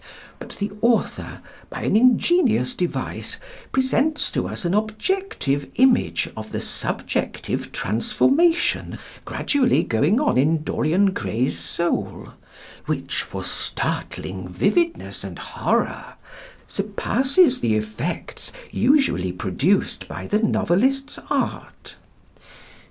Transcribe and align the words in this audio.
But 0.39 0.55
the 0.57 0.71
author 0.81 1.41
by 1.69 1.83
an 1.83 1.95
ingenious 1.95 2.73
device 2.73 3.37
presents 3.71 4.31
to 4.31 4.47
us 4.47 4.65
an 4.65 4.73
objective 4.73 5.67
image 5.75 6.27
of 6.35 6.51
the 6.51 6.59
subjective 6.59 7.71
transformation 7.71 8.97
gradually 9.25 9.83
going 9.83 10.19
on 10.19 10.39
in 10.39 10.63
Dorian 10.63 11.11
Gray's 11.13 11.59
soul, 11.59 12.29
which, 12.87 13.21
for 13.21 13.43
startling 13.43 14.47
vividness 14.49 15.23
and 15.23 15.37
horror, 15.37 16.15
surpasses 16.65 17.59
the 17.59 17.75
effects 17.75 18.51
usually 18.71 19.31
produced 19.31 20.07
by 20.07 20.25
the 20.25 20.39
novelist's 20.39 21.19
art. 21.29 21.97